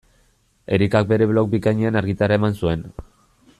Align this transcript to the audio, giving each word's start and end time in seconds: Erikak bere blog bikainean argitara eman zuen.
Erikak 0.77 1.11
bere 1.11 1.27
blog 1.33 1.53
bikainean 1.53 2.01
argitara 2.03 2.41
eman 2.41 2.59
zuen. 2.65 2.91